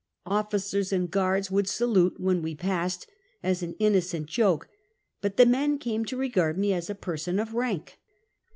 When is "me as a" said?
6.57-6.95